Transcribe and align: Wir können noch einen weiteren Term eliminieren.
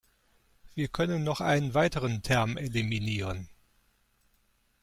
Wir 0.73 0.87
können 0.87 1.23
noch 1.23 1.41
einen 1.41 1.75
weiteren 1.75 2.23
Term 2.23 2.57
eliminieren. 2.57 3.47